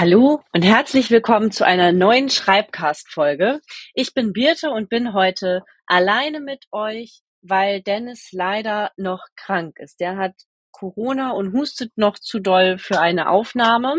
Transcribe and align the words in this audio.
Hallo 0.00 0.44
und 0.52 0.62
herzlich 0.62 1.10
willkommen 1.10 1.50
zu 1.50 1.66
einer 1.66 1.90
neuen 1.90 2.30
Schreibcast-Folge. 2.30 3.60
Ich 3.94 4.14
bin 4.14 4.32
Birte 4.32 4.70
und 4.70 4.88
bin 4.88 5.12
heute 5.12 5.64
alleine 5.86 6.38
mit 6.38 6.66
euch, 6.70 7.22
weil 7.42 7.82
Dennis 7.82 8.28
leider 8.30 8.92
noch 8.96 9.26
krank 9.34 9.80
ist. 9.80 9.98
Der 9.98 10.16
hat 10.16 10.34
Corona 10.70 11.32
und 11.32 11.52
hustet 11.52 11.98
noch 11.98 12.16
zu 12.16 12.38
doll 12.38 12.78
für 12.78 13.00
eine 13.00 13.28
Aufnahme. 13.28 13.96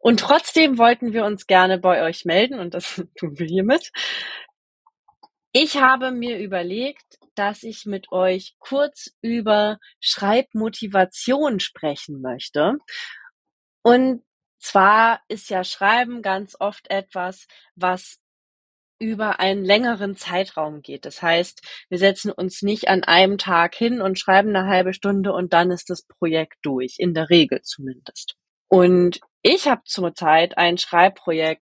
Und 0.00 0.18
trotzdem 0.18 0.78
wollten 0.78 1.12
wir 1.12 1.24
uns 1.26 1.46
gerne 1.46 1.78
bei 1.78 2.02
euch 2.02 2.24
melden 2.24 2.58
und 2.58 2.74
das 2.74 3.00
tun 3.16 3.38
wir 3.38 3.46
hiermit. 3.46 3.92
Ich 5.52 5.76
habe 5.76 6.10
mir 6.10 6.40
überlegt, 6.40 7.20
dass 7.36 7.62
ich 7.62 7.86
mit 7.86 8.10
euch 8.10 8.56
kurz 8.58 9.14
über 9.20 9.78
Schreibmotivation 10.00 11.60
sprechen 11.60 12.20
möchte. 12.20 12.78
Und 13.84 14.22
zwar 14.58 15.20
ist 15.28 15.50
ja 15.50 15.62
Schreiben 15.62 16.22
ganz 16.22 16.56
oft 16.58 16.90
etwas, 16.90 17.46
was 17.76 18.18
über 18.98 19.40
einen 19.40 19.64
längeren 19.64 20.16
Zeitraum 20.16 20.80
geht. 20.80 21.04
Das 21.04 21.20
heißt, 21.20 21.60
wir 21.90 21.98
setzen 21.98 22.30
uns 22.32 22.62
nicht 22.62 22.88
an 22.88 23.04
einem 23.04 23.36
Tag 23.38 23.74
hin 23.74 24.00
und 24.00 24.18
schreiben 24.18 24.56
eine 24.56 24.66
halbe 24.66 24.94
Stunde 24.94 25.32
und 25.32 25.52
dann 25.52 25.70
ist 25.70 25.90
das 25.90 26.06
Projekt 26.06 26.54
durch, 26.62 26.96
in 26.98 27.12
der 27.12 27.28
Regel 27.28 27.60
zumindest. 27.62 28.36
Und 28.68 29.20
ich 29.42 29.68
habe 29.68 29.82
zurzeit 29.84 30.56
ein 30.56 30.78
Schreibprojekt, 30.78 31.62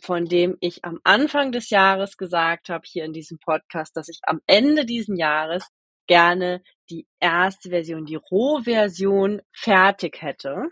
von 0.00 0.26
dem 0.26 0.56
ich 0.60 0.84
am 0.84 1.00
Anfang 1.02 1.50
des 1.50 1.70
Jahres 1.70 2.16
gesagt 2.16 2.68
habe, 2.68 2.84
hier 2.86 3.04
in 3.04 3.12
diesem 3.12 3.38
Podcast, 3.38 3.96
dass 3.96 4.08
ich 4.08 4.20
am 4.22 4.40
Ende 4.46 4.84
diesen 4.84 5.16
Jahres 5.16 5.66
gerne 6.06 6.62
die 6.90 7.06
erste 7.18 7.70
Version, 7.70 8.04
die 8.04 8.16
Rohversion 8.16 9.42
fertig 9.52 10.22
hätte. 10.22 10.68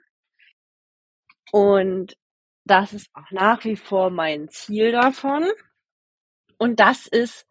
Und 1.52 2.16
das 2.64 2.92
ist 2.92 3.10
auch 3.14 3.30
nach 3.30 3.64
wie 3.64 3.76
vor 3.76 4.10
mein 4.10 4.48
Ziel 4.48 4.92
davon. 4.92 5.50
Und 6.58 6.80
das 6.80 7.06
ist 7.06 7.46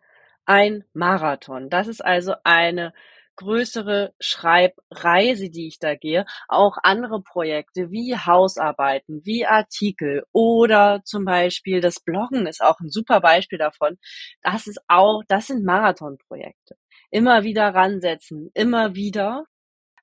ein 0.46 0.84
Marathon. 0.94 1.70
Das 1.70 1.88
ist 1.88 2.04
also 2.04 2.34
eine 2.44 2.94
größere 3.36 4.14
Schreibreise, 4.20 5.50
die 5.50 5.68
ich 5.68 5.80
da 5.80 5.96
gehe. 5.96 6.26
Auch 6.48 6.78
andere 6.84 7.22
Projekte 7.22 7.92
wie 7.92 8.16
Hausarbeiten, 8.16 9.22
wie 9.26 9.46
Artikel 9.46 10.24
oder 10.32 11.02
zum 11.04 11.26
Beispiel 11.26 11.82
das 11.82 12.00
Bloggen 12.00 12.48
ist 12.48 12.62
auch 12.62 12.80
ein 12.80 12.90
super 12.90 13.22
Beispiel 13.22 13.58
davon. 13.58 13.98
Das 14.42 14.68
ist 14.68 14.80
auch, 14.88 15.24
das 15.28 15.48
sind 15.48 15.64
Marathonprojekte. 15.66 16.76
Immer 17.10 17.44
wieder 17.44 17.74
ransetzen, 17.74 18.52
immer 18.54 18.96
wieder 18.96 19.46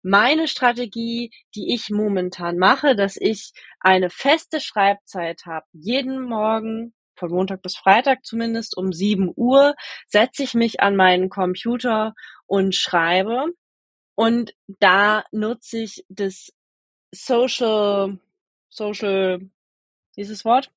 meine 0.03 0.49
Strategie, 0.49 1.31
die 1.55 1.75
ich 1.75 1.91
momentan 1.91 2.59
mache, 2.59 2.97
dass 2.97 3.17
ich 3.17 3.53
eine 3.81 4.11
feste 4.11 4.61
Schreibzeit 4.61 5.43
habe. 5.47 5.67
Jeden 5.73 6.23
Morgen, 6.23 6.95
von 7.21 7.31
Montag 7.31 7.63
bis 7.63 7.77
Freitag 7.77 8.25
zumindest, 8.25 8.77
um 8.77 8.93
7 8.93 9.33
Uhr 9.37 9.75
setze 10.09 10.43
ich 10.43 10.55
mich 10.55 10.81
an 10.81 10.97
meinen 10.97 11.29
Computer 11.29 12.15
und 12.47 12.75
schreibe. 12.75 13.45
Und 14.17 14.55
da 14.67 15.25
nutze 15.31 15.79
ich 15.79 16.05
das 16.09 16.53
Social, 17.13 18.19
Social, 18.71 19.41
dieses 20.17 20.45
Wort? 20.45 20.73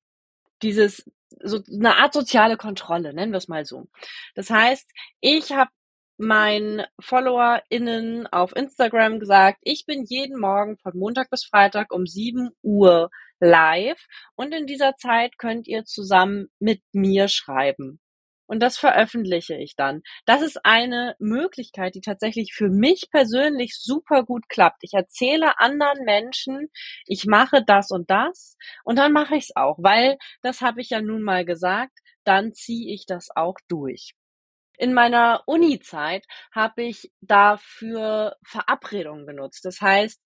Dieses, 0.62 1.10
so 1.42 1.60
eine 1.72 1.96
Art 1.96 2.14
soziale 2.14 2.56
Kontrolle, 2.56 3.14
nennen 3.14 3.32
wir 3.32 3.38
es 3.38 3.48
mal 3.48 3.64
so. 3.64 3.88
Das 4.34 4.50
heißt, 4.50 4.90
ich 5.20 5.52
habe 5.52 5.70
meinen 6.16 6.82
FollowerInnen 7.00 8.26
auf 8.28 8.54
Instagram 8.54 9.18
gesagt, 9.18 9.58
ich 9.62 9.84
bin 9.86 10.04
jeden 10.04 10.38
Morgen 10.38 10.76
von 10.78 10.96
Montag 10.96 11.30
bis 11.30 11.44
Freitag 11.44 11.92
um 11.92 12.06
7 12.06 12.50
Uhr 12.62 13.10
live 13.40 14.06
und 14.36 14.54
in 14.54 14.66
dieser 14.66 14.96
Zeit 14.96 15.38
könnt 15.38 15.66
ihr 15.66 15.84
zusammen 15.84 16.48
mit 16.58 16.82
mir 16.92 17.28
schreiben. 17.28 18.00
Und 18.46 18.60
das 18.60 18.76
veröffentliche 18.76 19.54
ich 19.56 19.74
dann. 19.74 20.02
Das 20.26 20.42
ist 20.42 20.64
eine 20.64 21.16
Möglichkeit, 21.18 21.94
die 21.94 22.02
tatsächlich 22.02 22.52
für 22.54 22.68
mich 22.68 23.08
persönlich 23.10 23.76
super 23.78 24.22
gut 24.24 24.48
klappt. 24.48 24.82
Ich 24.82 24.92
erzähle 24.92 25.58
anderen 25.58 26.04
Menschen, 26.04 26.68
ich 27.06 27.24
mache 27.24 27.64
das 27.66 27.90
und 27.90 28.10
das 28.10 28.56
und 28.84 28.98
dann 28.98 29.12
mache 29.12 29.36
ich 29.36 29.44
es 29.44 29.56
auch, 29.56 29.78
weil 29.78 30.18
das 30.42 30.60
habe 30.60 30.80
ich 30.82 30.90
ja 30.90 31.00
nun 31.00 31.22
mal 31.22 31.44
gesagt, 31.44 31.98
dann 32.24 32.52
ziehe 32.52 32.92
ich 32.92 33.06
das 33.06 33.28
auch 33.34 33.56
durch. 33.68 34.14
In 34.78 34.94
meiner 34.94 35.42
Uni-Zeit 35.46 36.24
habe 36.52 36.82
ich 36.82 37.12
dafür 37.20 38.36
Verabredungen 38.44 39.26
genutzt. 39.26 39.64
Das 39.64 39.80
heißt, 39.80 40.20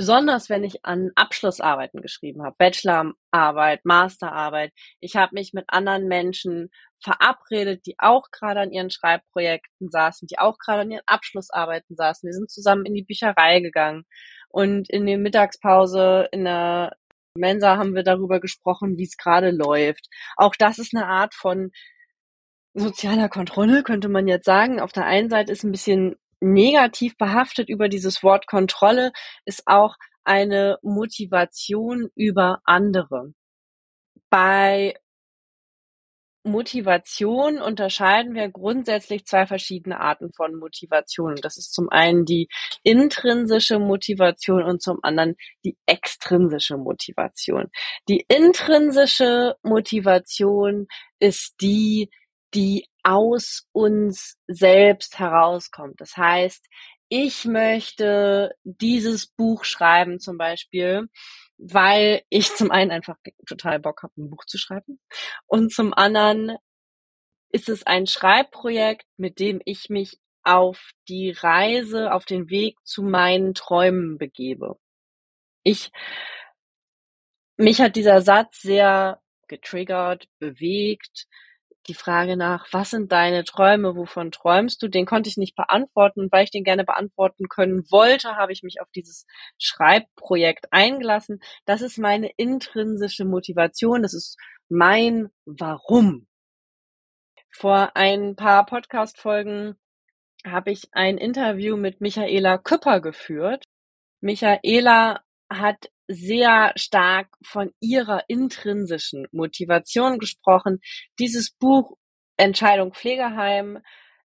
besonders 0.00 0.48
wenn 0.48 0.64
ich 0.64 0.82
an 0.84 1.10
Abschlussarbeiten 1.14 2.00
geschrieben 2.00 2.42
habe, 2.42 2.56
Bachelorarbeit, 2.58 3.84
Masterarbeit, 3.84 4.72
ich 5.00 5.16
habe 5.16 5.34
mich 5.34 5.52
mit 5.52 5.66
anderen 5.68 6.08
Menschen 6.08 6.70
verabredet, 7.02 7.84
die 7.84 7.96
auch 7.98 8.30
gerade 8.30 8.60
an 8.60 8.72
ihren 8.72 8.90
Schreibprojekten 8.90 9.90
saßen, 9.90 10.26
die 10.26 10.38
auch 10.38 10.56
gerade 10.58 10.82
an 10.82 10.90
ihren 10.90 11.02
Abschlussarbeiten 11.06 11.96
saßen. 11.96 12.26
Wir 12.26 12.32
sind 12.32 12.50
zusammen 12.50 12.86
in 12.86 12.94
die 12.94 13.04
Bücherei 13.04 13.60
gegangen 13.60 14.04
und 14.48 14.88
in 14.88 15.04
der 15.04 15.18
Mittagspause 15.18 16.28
in 16.32 16.44
der 16.44 16.96
Mensa 17.36 17.76
haben 17.76 17.94
wir 17.94 18.02
darüber 18.02 18.40
gesprochen, 18.40 18.96
wie 18.96 19.04
es 19.04 19.16
gerade 19.16 19.50
läuft. 19.50 20.08
Auch 20.36 20.54
das 20.58 20.78
ist 20.78 20.94
eine 20.94 21.06
Art 21.06 21.34
von 21.34 21.72
sozialer 22.74 23.28
Kontrolle, 23.28 23.82
könnte 23.82 24.08
man 24.08 24.28
jetzt 24.28 24.46
sagen. 24.46 24.80
Auf 24.80 24.92
der 24.92 25.06
einen 25.06 25.30
Seite 25.30 25.52
ist 25.52 25.64
ein 25.64 25.72
bisschen 25.72 26.16
negativ 26.40 27.16
behaftet 27.16 27.68
über 27.68 27.88
dieses 27.88 28.22
Wort 28.22 28.46
Kontrolle, 28.46 29.12
ist 29.44 29.62
auch 29.66 29.96
eine 30.24 30.78
Motivation 30.82 32.10
über 32.14 32.60
andere. 32.64 33.32
Bei 34.30 34.94
Motivation 36.42 37.60
unterscheiden 37.60 38.34
wir 38.34 38.48
grundsätzlich 38.48 39.26
zwei 39.26 39.46
verschiedene 39.46 40.00
Arten 40.00 40.32
von 40.32 40.54
Motivation. 40.54 41.34
Das 41.42 41.58
ist 41.58 41.74
zum 41.74 41.90
einen 41.90 42.24
die 42.24 42.48
intrinsische 42.82 43.78
Motivation 43.78 44.62
und 44.62 44.80
zum 44.80 45.00
anderen 45.02 45.36
die 45.64 45.76
extrinsische 45.86 46.78
Motivation. 46.78 47.70
Die 48.08 48.24
intrinsische 48.28 49.56
Motivation 49.62 50.86
ist 51.18 51.56
die, 51.60 52.10
die 52.54 52.86
aus 53.02 53.68
uns 53.72 54.36
selbst 54.46 55.18
herauskommt. 55.18 56.00
Das 56.00 56.16
heißt, 56.16 56.66
ich 57.08 57.44
möchte 57.44 58.54
dieses 58.64 59.26
Buch 59.26 59.64
schreiben 59.64 60.20
zum 60.20 60.38
Beispiel, 60.38 61.08
weil 61.58 62.22
ich 62.28 62.54
zum 62.54 62.70
einen 62.70 62.90
einfach 62.90 63.16
total 63.46 63.80
Bock 63.80 64.02
habe, 64.02 64.12
ein 64.16 64.30
Buch 64.30 64.44
zu 64.46 64.58
schreiben 64.58 65.00
und 65.46 65.72
zum 65.72 65.92
anderen 65.92 66.56
ist 67.52 67.68
es 67.68 67.84
ein 67.84 68.06
Schreibprojekt, 68.06 69.06
mit 69.16 69.40
dem 69.40 69.60
ich 69.64 69.88
mich 69.90 70.18
auf 70.42 70.92
die 71.08 71.32
Reise, 71.32 72.12
auf 72.12 72.24
den 72.24 72.48
Weg 72.48 72.76
zu 72.84 73.02
meinen 73.02 73.54
Träumen 73.54 74.18
begebe. 74.18 74.78
Ich, 75.62 75.90
mich 77.56 77.80
hat 77.80 77.96
dieser 77.96 78.22
Satz 78.22 78.60
sehr 78.62 79.20
getriggert, 79.48 80.26
bewegt, 80.38 81.26
die 81.86 81.94
Frage 81.94 82.36
nach, 82.36 82.66
was 82.72 82.90
sind 82.90 83.10
deine 83.12 83.44
Träume, 83.44 83.96
wovon 83.96 84.30
träumst 84.30 84.82
du, 84.82 84.88
den 84.88 85.06
konnte 85.06 85.28
ich 85.28 85.36
nicht 85.36 85.56
beantworten. 85.56 86.20
Und 86.20 86.32
weil 86.32 86.44
ich 86.44 86.50
den 86.50 86.64
gerne 86.64 86.84
beantworten 86.84 87.48
können 87.48 87.84
wollte, 87.90 88.36
habe 88.36 88.52
ich 88.52 88.62
mich 88.62 88.80
auf 88.80 88.88
dieses 88.94 89.26
Schreibprojekt 89.58 90.66
eingelassen. 90.72 91.40
Das 91.64 91.80
ist 91.80 91.98
meine 91.98 92.30
intrinsische 92.36 93.24
Motivation, 93.24 94.02
das 94.02 94.14
ist 94.14 94.36
mein 94.68 95.30
Warum. 95.44 96.26
Vor 97.50 97.96
ein 97.96 98.36
paar 98.36 98.64
Podcast-Folgen 98.66 99.76
habe 100.46 100.70
ich 100.70 100.88
ein 100.92 101.18
Interview 101.18 101.76
mit 101.76 102.00
Michaela 102.00 102.58
Küpper 102.58 103.00
geführt. 103.00 103.64
Michaela 104.20 105.20
hat 105.50 105.90
sehr 106.10 106.72
stark 106.76 107.28
von 107.44 107.72
ihrer 107.80 108.24
intrinsischen 108.28 109.26
Motivation 109.30 110.18
gesprochen, 110.18 110.80
dieses 111.18 111.52
Buch 111.52 111.96
Entscheidung 112.36 112.92
Pflegeheim 112.92 113.78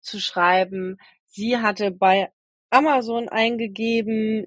zu 0.01 0.21
schreiben. 0.21 0.99
Sie 1.27 1.57
hatte 1.59 1.91
bei 1.91 2.31
Amazon 2.71 3.29
eingegeben, 3.29 4.47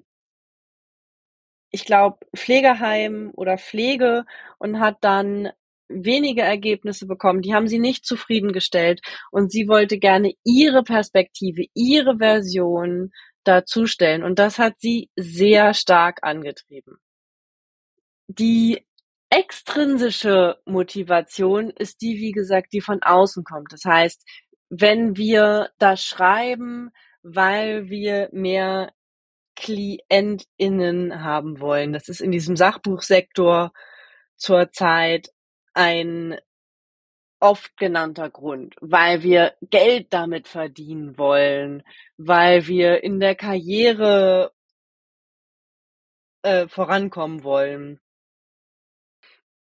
ich 1.70 1.84
glaube, 1.84 2.18
Pflegeheim 2.36 3.32
oder 3.34 3.58
Pflege 3.58 4.24
und 4.58 4.78
hat 4.78 4.98
dann 5.00 5.50
wenige 5.88 6.42
Ergebnisse 6.42 7.06
bekommen. 7.06 7.42
Die 7.42 7.52
haben 7.52 7.66
sie 7.66 7.80
nicht 7.80 8.06
zufriedengestellt 8.06 9.00
und 9.32 9.50
sie 9.50 9.66
wollte 9.66 9.98
gerne 9.98 10.34
ihre 10.44 10.84
Perspektive, 10.84 11.64
ihre 11.74 12.18
Version 12.18 13.10
dazustellen 13.42 14.22
und 14.22 14.38
das 14.38 14.58
hat 14.58 14.74
sie 14.78 15.10
sehr 15.16 15.74
stark 15.74 16.20
angetrieben. 16.22 16.96
Die 18.28 18.86
extrinsische 19.30 20.60
Motivation 20.64 21.70
ist 21.70 22.00
die, 22.02 22.18
wie 22.18 22.32
gesagt, 22.32 22.72
die 22.72 22.80
von 22.80 23.02
außen 23.02 23.44
kommt. 23.44 23.72
Das 23.72 23.84
heißt, 23.84 24.24
wenn 24.70 25.16
wir 25.16 25.70
das 25.78 26.04
schreiben, 26.04 26.90
weil 27.22 27.88
wir 27.88 28.28
mehr 28.32 28.92
KlientInnen 29.56 31.22
haben 31.22 31.60
wollen. 31.60 31.92
Das 31.92 32.08
ist 32.08 32.20
in 32.20 32.32
diesem 32.32 32.56
Sachbuchsektor 32.56 33.72
zurzeit 34.36 35.30
ein 35.74 36.38
oft 37.40 37.76
genannter 37.76 38.30
Grund, 38.30 38.74
weil 38.80 39.22
wir 39.22 39.54
Geld 39.60 40.12
damit 40.12 40.48
verdienen 40.48 41.18
wollen, 41.18 41.82
weil 42.16 42.66
wir 42.66 43.02
in 43.04 43.20
der 43.20 43.34
Karriere 43.34 44.52
äh, 46.42 46.68
vorankommen 46.68 47.44
wollen. 47.44 48.00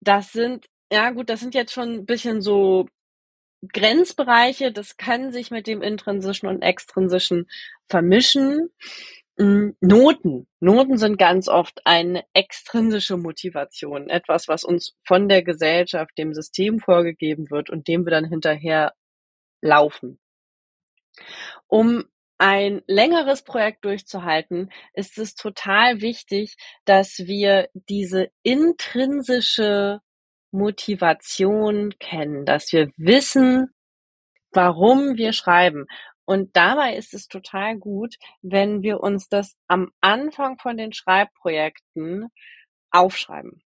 Das 0.02 0.32
sind 0.32 0.66
ja 0.92 1.12
gut, 1.12 1.30
das 1.30 1.40
sind 1.40 1.56
jetzt 1.56 1.74
schon 1.74 1.90
ein 1.94 2.06
bisschen 2.06 2.42
so 2.42 2.88
Grenzbereiche, 3.74 4.72
das 4.72 4.98
kann 4.98 5.32
sich 5.32 5.52
mit 5.52 5.68
dem 5.68 5.82
Intrinsischen 5.82 6.48
und 6.48 6.62
Extrinsischen 6.62 7.48
vermischen. 7.88 8.72
Hm, 9.40 9.76
Noten. 9.80 10.48
Noten 10.60 10.98
sind 10.98 11.18
ganz 11.18 11.48
oft 11.48 11.82
eine 11.86 12.24
extrinsische 12.34 13.18
Motivation, 13.18 14.10
etwas, 14.10 14.48
was 14.48 14.64
uns 14.64 14.96
von 15.06 15.30
der 15.30 15.44
Gesellschaft, 15.44 16.18
dem 16.18 16.34
System 16.34 16.80
vorgegeben 16.80 17.50
wird 17.50 17.70
und 17.70 17.88
dem 17.88 18.06
wir 18.06 18.12
dann 18.12 18.26
hinterher 18.26 18.94
laufen. 19.62 20.20
Um 21.68 22.06
ein 22.42 22.82
längeres 22.88 23.44
Projekt 23.44 23.86
durchzuhalten, 23.86 24.72
ist 24.96 25.20
es 25.20 25.36
total 25.36 26.02
wichtig, 26.02 26.56
dass 26.86 27.20
wir 27.20 27.70
diese 27.74 28.32
intrinsische 28.42 30.00
Motivation 30.50 31.94
kennen, 32.00 32.44
dass 32.46 32.74
wir 32.74 32.90
wissen, 32.98 33.70
warum 34.52 35.18
wir 35.18 35.34
schreiben. 35.34 35.86
Und 36.26 36.56
dabei 36.56 36.96
ist 36.96 37.14
es 37.14 37.28
total 37.28 37.78
gut, 37.78 38.16
wenn 38.42 38.82
wir 38.82 39.02
uns 39.02 39.30
das 39.30 39.56
am 39.68 39.92
Anfang 40.02 40.58
von 40.58 40.78
den 40.78 40.94
Schreibprojekten 40.94 42.30
aufschreiben. 42.90 43.62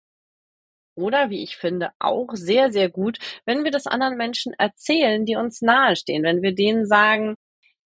Oder 0.96 1.30
wie 1.30 1.44
ich 1.44 1.58
finde, 1.58 1.90
auch 2.00 2.30
sehr, 2.36 2.72
sehr 2.72 2.90
gut, 2.90 3.20
wenn 3.46 3.66
wir 3.66 3.72
das 3.72 3.86
anderen 3.86 4.16
Menschen 4.16 4.54
erzählen, 4.54 5.26
die 5.26 5.36
uns 5.36 5.62
nahestehen. 5.62 6.24
Wenn 6.24 6.42
wir 6.42 6.56
denen 6.56 6.86
sagen, 6.86 7.36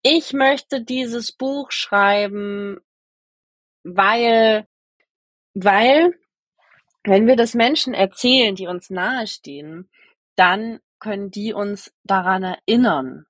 ich 0.02 0.32
möchte 0.32 0.82
dieses 0.82 1.32
Buch 1.32 1.70
schreiben, 1.70 2.80
weil, 3.84 4.66
weil, 5.54 6.14
wenn 7.04 7.26
wir 7.26 7.36
das 7.36 7.54
Menschen 7.54 7.94
erzählen, 7.94 8.54
die 8.54 8.66
uns 8.66 8.90
nahestehen, 8.90 9.90
dann 10.36 10.80
können 10.98 11.30
die 11.30 11.52
uns 11.52 11.92
daran 12.04 12.42
erinnern, 12.42 13.26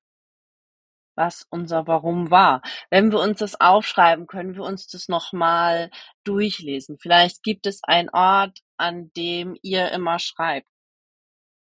was 1.16 1.46
unser 1.50 1.86
Warum 1.86 2.30
war. 2.30 2.62
Wenn 2.90 3.12
wir 3.12 3.20
uns 3.20 3.38
das 3.40 3.60
aufschreiben, 3.60 4.26
können 4.26 4.54
wir 4.54 4.62
uns 4.62 4.86
das 4.88 5.08
nochmal 5.08 5.90
durchlesen. 6.24 6.98
Vielleicht 6.98 7.42
gibt 7.42 7.66
es 7.66 7.82
einen 7.84 8.10
Ort, 8.10 8.60
an 8.76 9.10
dem 9.16 9.56
ihr 9.62 9.90
immer 9.92 10.18
schreibt. 10.18 10.68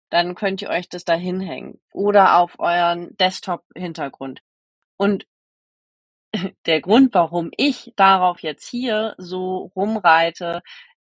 Dann 0.09 0.35
könnt 0.35 0.61
ihr 0.61 0.69
euch 0.69 0.89
das 0.89 1.03
da 1.03 1.13
hinhängen 1.13 1.81
oder 1.91 2.37
auf 2.37 2.59
euren 2.59 3.15
Desktop-Hintergrund. 3.17 4.41
Und 4.97 5.27
der 6.65 6.81
Grund, 6.81 7.13
warum 7.13 7.51
ich 7.57 7.93
darauf 7.95 8.41
jetzt 8.41 8.67
hier 8.67 9.15
so 9.17 9.71
rumreite, 9.75 10.61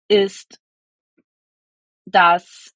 ist, 0.08 0.60
dass 2.06 2.74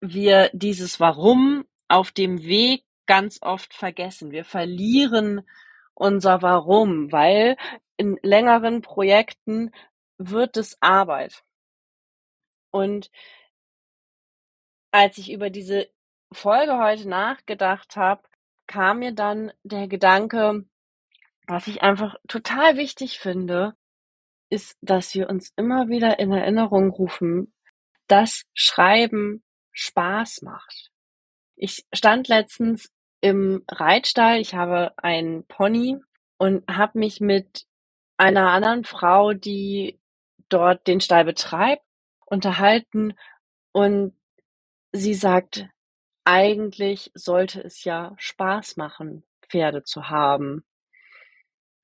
wir 0.00 0.50
dieses 0.52 1.00
Warum 1.00 1.64
auf 1.88 2.10
dem 2.10 2.42
Weg 2.42 2.84
ganz 3.06 3.38
oft 3.42 3.74
vergessen. 3.74 4.30
Wir 4.30 4.44
verlieren 4.44 5.42
unser 5.94 6.42
Warum, 6.42 7.12
weil 7.12 7.56
in 7.96 8.18
längeren 8.22 8.82
Projekten 8.82 9.70
wird 10.18 10.56
es 10.56 10.76
Arbeit. 10.80 11.44
Und 12.70 13.10
als 14.90 15.18
ich 15.18 15.30
über 15.30 15.50
diese 15.50 15.88
Folge 16.32 16.78
heute 16.78 17.08
nachgedacht 17.08 17.96
habe, 17.96 18.22
kam 18.66 19.00
mir 19.00 19.12
dann 19.12 19.52
der 19.62 19.88
Gedanke, 19.88 20.64
was 21.46 21.66
ich 21.66 21.82
einfach 21.82 22.16
total 22.28 22.76
wichtig 22.76 23.18
finde, 23.18 23.74
ist, 24.48 24.76
dass 24.80 25.14
wir 25.14 25.28
uns 25.28 25.52
immer 25.56 25.88
wieder 25.88 26.18
in 26.18 26.32
Erinnerung 26.32 26.90
rufen, 26.90 27.52
dass 28.06 28.44
Schreiben 28.54 29.42
Spaß 29.72 30.42
macht. 30.42 30.90
Ich 31.56 31.86
stand 31.92 32.28
letztens 32.28 32.90
im 33.20 33.64
Reitstall, 33.70 34.40
ich 34.40 34.54
habe 34.54 34.92
einen 34.98 35.46
Pony 35.46 35.98
und 36.38 36.64
habe 36.68 36.98
mich 36.98 37.20
mit 37.20 37.66
einer 38.16 38.50
anderen 38.50 38.84
Frau, 38.84 39.32
die 39.32 39.98
dort 40.48 40.86
den 40.86 41.00
Stall 41.00 41.24
betreibt, 41.24 41.84
unterhalten 42.26 43.14
und 43.72 44.14
sie 44.92 45.14
sagt, 45.14 45.66
eigentlich 46.24 47.10
sollte 47.14 47.62
es 47.62 47.84
ja 47.84 48.14
Spaß 48.18 48.76
machen, 48.76 49.24
Pferde 49.48 49.82
zu 49.84 50.08
haben. 50.08 50.64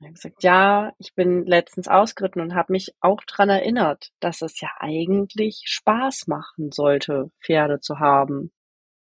Ich 0.00 0.05
habe 0.06 0.14
gesagt, 0.14 0.43
ja, 0.44 0.93
ich 0.99 1.14
bin 1.14 1.44
letztens 1.44 1.88
ausgeritten 1.88 2.40
und 2.40 2.55
habe 2.55 2.73
mich 2.73 2.94
auch 3.00 3.20
dran 3.25 3.49
erinnert, 3.49 4.12
dass 4.20 4.43
es 4.43 4.61
ja 4.61 4.70
eigentlich 4.79 5.62
Spaß 5.64 6.29
machen 6.29 6.70
sollte, 6.70 7.32
Pferde 7.40 7.81
zu 7.81 7.99
haben. 7.99 8.52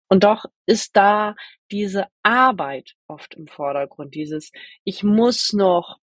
Und 0.08 0.24
doch 0.24 0.46
ist 0.66 0.96
da 0.96 1.36
diese 1.72 2.08
Arbeit 2.24 2.96
oft 3.08 3.36
im 3.36 3.48
Vordergrund, 3.48 4.16
dieses 4.16 4.52
ich 4.86 5.04
muss 5.04 5.52
noch 5.52 6.00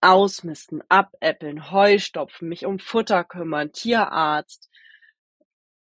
ausmisten, 0.00 0.82
abäppeln, 0.88 1.72
Heu 1.72 1.98
stopfen, 1.98 2.48
mich 2.48 2.66
um 2.66 2.78
Futter 2.78 3.24
kümmern, 3.24 3.72
Tierarzt. 3.72 4.70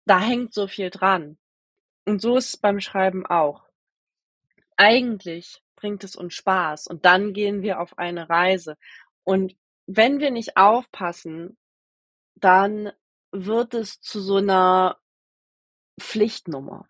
Da 0.05 0.19
hängt 0.19 0.53
so 0.53 0.67
viel 0.67 0.89
dran. 0.89 1.37
Und 2.05 2.21
so 2.21 2.37
ist 2.37 2.47
es 2.49 2.57
beim 2.57 2.79
Schreiben 2.79 3.25
auch. 3.25 3.63
Eigentlich 4.77 5.61
bringt 5.75 6.03
es 6.03 6.15
uns 6.15 6.33
Spaß 6.33 6.87
und 6.87 7.05
dann 7.05 7.33
gehen 7.33 7.61
wir 7.61 7.79
auf 7.79 7.97
eine 7.97 8.29
Reise. 8.29 8.77
Und 9.23 9.55
wenn 9.85 10.19
wir 10.19 10.31
nicht 10.31 10.57
aufpassen, 10.57 11.57
dann 12.35 12.91
wird 13.31 13.73
es 13.73 13.99
zu 14.01 14.19
so 14.21 14.37
einer 14.37 14.97
Pflichtnummer. 15.99 16.87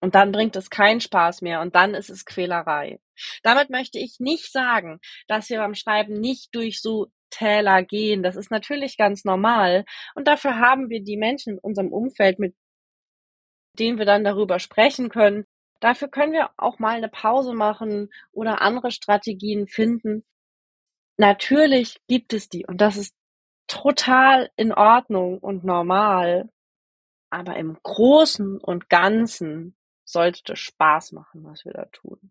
Und 0.00 0.16
dann 0.16 0.32
bringt 0.32 0.56
es 0.56 0.68
keinen 0.68 1.00
Spaß 1.00 1.42
mehr 1.42 1.60
und 1.60 1.76
dann 1.76 1.94
ist 1.94 2.10
es 2.10 2.24
Quälerei. 2.24 3.00
Damit 3.44 3.70
möchte 3.70 4.00
ich 4.00 4.18
nicht 4.18 4.50
sagen, 4.50 4.98
dass 5.28 5.48
wir 5.48 5.58
beim 5.58 5.74
Schreiben 5.74 6.14
nicht 6.14 6.54
durch 6.54 6.80
so 6.80 7.06
Täler 7.30 7.82
gehen. 7.82 8.22
Das 8.22 8.36
ist 8.36 8.50
natürlich 8.50 8.96
ganz 8.96 9.24
normal. 9.24 9.84
Und 10.14 10.26
dafür 10.26 10.58
haben 10.58 10.90
wir 10.90 11.02
die 11.02 11.16
Menschen 11.16 11.54
in 11.54 11.58
unserem 11.60 11.92
Umfeld, 11.92 12.38
mit 12.38 12.54
denen 13.78 13.98
wir 13.98 14.06
dann 14.06 14.24
darüber 14.24 14.58
sprechen 14.58 15.08
können. 15.08 15.46
Dafür 15.80 16.08
können 16.08 16.32
wir 16.32 16.50
auch 16.56 16.78
mal 16.78 16.96
eine 16.96 17.08
Pause 17.08 17.54
machen 17.54 18.10
oder 18.32 18.62
andere 18.62 18.90
Strategien 18.90 19.66
finden. 19.66 20.24
Natürlich 21.16 22.00
gibt 22.06 22.32
es 22.32 22.48
die 22.48 22.66
und 22.66 22.80
das 22.80 22.96
ist 22.96 23.14
total 23.66 24.50
in 24.56 24.72
Ordnung 24.72 25.38
und 25.38 25.64
normal. 25.64 26.48
Aber 27.30 27.56
im 27.56 27.78
Großen 27.82 28.58
und 28.58 28.90
Ganzen 28.90 29.74
sollte 30.04 30.42
das 30.44 30.58
Spaß 30.58 31.12
machen, 31.12 31.44
was 31.44 31.64
wir 31.64 31.72
da 31.72 31.86
tun. 31.86 32.30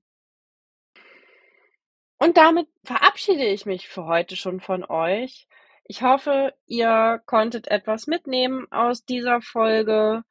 Und 2.20 2.38
damit 2.38 2.68
verabschiede 2.84 3.46
ich 3.46 3.66
mich 3.66 3.90
für 3.90 4.06
heute 4.06 4.36
schon 4.36 4.60
von 4.60 4.86
euch. 4.86 5.48
Ich 5.86 6.04
hoffe, 6.04 6.54
ihr 6.68 7.20
konntet 7.26 7.68
etwas 7.68 8.06
mitnehmen 8.06 8.72
aus 8.72 9.04
dieser 9.06 9.42
Folge 9.42 10.24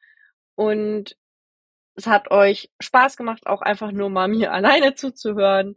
und 0.61 1.17
es 1.95 2.07
hat 2.07 2.31
euch 2.31 2.71
Spaß 2.81 3.17
gemacht, 3.17 3.47
auch 3.47 3.63
einfach 3.63 3.93
nur 3.93 4.11
mal 4.11 4.29
mir 4.29 4.53
alleine 4.53 4.95
zuzuhören. 4.95 5.77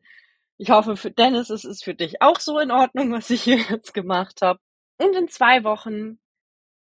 Ich 0.57 0.71
hoffe, 0.71 0.97
für 0.97 1.09
Dennis 1.09 1.49
ist 1.49 1.63
es 1.63 1.81
für 1.81 1.95
dich 1.95 2.21
auch 2.21 2.41
so 2.41 2.59
in 2.59 2.69
Ordnung, 2.69 3.13
was 3.13 3.29
ich 3.29 3.43
hier 3.43 3.57
jetzt 3.57 3.93
gemacht 3.93 4.41
habe. 4.41 4.59
Und 4.97 5.15
in 5.15 5.29
zwei 5.29 5.63
Wochen 5.63 6.19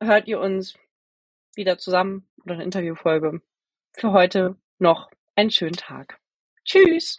hört 0.02 0.30
ihr 0.30 0.40
uns 0.40 0.76
wieder 1.56 1.78
zusammen 1.78 2.26
oder 2.46 2.54
eine 2.56 2.64
Interviewfolge. 2.64 3.42
Für 3.98 4.14
heute 4.14 4.56
noch 4.78 5.10
einen 5.36 5.52
schönen 5.52 5.76
Tag. 5.76 6.22
Tschüss! 6.64 7.18